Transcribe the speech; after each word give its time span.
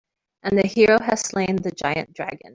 And 0.41 0.57
the 0.57 0.65
hero 0.65 0.97
has 0.99 1.21
slain 1.21 1.57
the 1.57 1.69
giant 1.69 2.15
dragon. 2.15 2.49